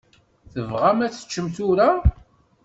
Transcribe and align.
Tebɣam 0.53 0.99
ad 1.05 1.11
teččem 1.13 1.47
tura? 1.55 1.89